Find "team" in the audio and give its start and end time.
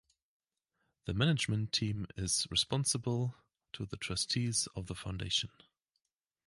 1.73-2.07